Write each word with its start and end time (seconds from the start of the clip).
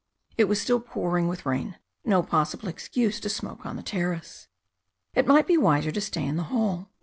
It 0.35 0.45
was 0.45 0.59
still 0.59 0.79
pouring 0.79 1.27
with 1.27 1.45
rain. 1.45 1.77
No 2.03 2.23
possible 2.23 2.67
excuse 2.67 3.19
to 3.19 3.29
smoke 3.29 3.67
on 3.67 3.75
the 3.75 3.83
terrace. 3.83 4.47
It 5.13 5.27
might 5.27 5.45
be 5.45 5.57
wiser 5.57 5.91
to 5.91 6.01
stay 6.01 6.25
in 6.25 6.37
the 6.37 6.45
hall. 6.49 6.89